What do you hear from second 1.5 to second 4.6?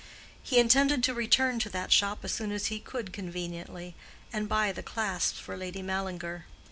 to that shop as soon as he could conveniently, and